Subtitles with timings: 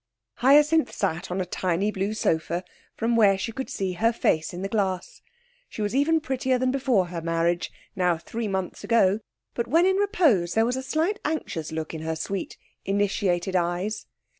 [0.37, 2.63] Hyacinth sat on a tiny blue sofa
[2.97, 5.21] from where she could see her face in the glass.
[5.69, 9.19] She was even prettier than before her marriage, now three months ago,
[9.53, 14.07] but when in repose there was a slightly anxious look in her sweet, initiated eyes.